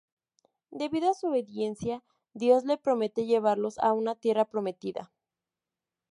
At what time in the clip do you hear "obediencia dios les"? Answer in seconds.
1.27-2.79